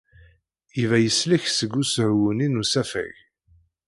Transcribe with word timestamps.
Yuba 0.79 0.97
yeslek 0.99 1.43
seg 1.49 1.71
usehwu-nni 1.81 2.47
n 2.49 2.59
usafag. 2.61 3.13